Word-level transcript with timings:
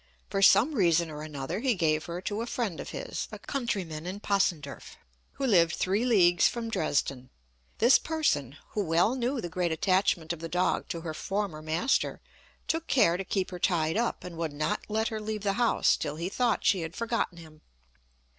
For 0.31 0.41
some 0.41 0.73
reason 0.73 1.11
or 1.11 1.21
another 1.21 1.59
he 1.59 1.75
gave 1.75 2.05
her 2.05 2.21
to 2.21 2.41
a 2.41 2.47
friend 2.47 2.79
of 2.79 2.89
his, 2.89 3.27
a 3.31 3.37
countryman 3.37 4.07
in 4.07 4.19
Possenderf, 4.19 4.97
who 5.33 5.45
lived 5.45 5.75
three 5.75 6.05
leagues 6.05 6.47
from 6.47 6.69
Dresden. 6.71 7.29
This 7.77 7.99
person, 7.99 8.57
who 8.69 8.83
well 8.83 9.13
knew 9.13 9.39
the 9.39 9.47
great 9.47 9.71
attachment 9.71 10.33
of 10.33 10.39
the 10.39 10.49
dog 10.49 10.87
to 10.87 11.01
her 11.01 11.13
former 11.13 11.61
master, 11.61 12.19
took 12.67 12.87
care 12.87 13.15
to 13.15 13.23
keep 13.23 13.51
her 13.51 13.59
tied 13.59 13.95
up, 13.95 14.23
and 14.23 14.37
would 14.37 14.53
not 14.53 14.83
let 14.89 15.09
her 15.09 15.21
leave 15.21 15.43
the 15.43 15.53
house 15.61 15.95
till 15.95 16.15
he 16.15 16.29
thought 16.29 16.65
she 16.65 16.81
had 16.81 16.95
forgotten 16.95 17.37
him. 17.37 17.61